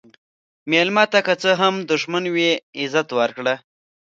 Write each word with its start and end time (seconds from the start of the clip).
مېلمه 0.71 1.03
ته 1.11 1.19
که 1.25 1.33
څه 1.41 1.51
هم 1.61 1.75
دښمن 1.91 2.23
وي، 2.33 2.51
عزت 2.79 3.07
ورکړه. 3.19 3.55